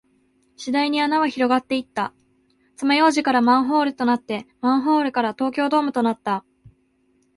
[0.57, 2.11] 次第に穴は広がっていった。
[2.75, 6.43] 爪楊枝からマンホールとなって、マンホールから東京ドームとなった。